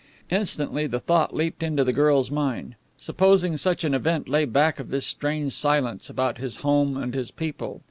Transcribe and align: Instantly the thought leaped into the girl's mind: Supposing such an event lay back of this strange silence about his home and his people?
Instantly 0.31 0.87
the 0.87 0.99
thought 0.99 1.35
leaped 1.35 1.61
into 1.61 1.83
the 1.83 1.93
girl's 1.93 2.31
mind: 2.31 2.73
Supposing 2.97 3.55
such 3.57 3.83
an 3.83 3.93
event 3.93 4.27
lay 4.27 4.45
back 4.45 4.79
of 4.79 4.89
this 4.89 5.05
strange 5.05 5.53
silence 5.53 6.09
about 6.09 6.39
his 6.39 6.55
home 6.65 6.97
and 6.97 7.13
his 7.13 7.29
people? 7.29 7.79